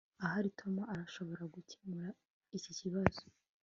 [0.25, 2.07] ahari tom arashobora gukemura
[2.57, 3.21] iki kibazo